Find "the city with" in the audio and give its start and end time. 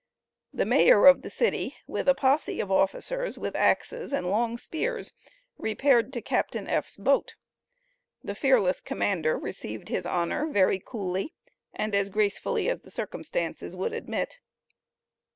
1.21-2.09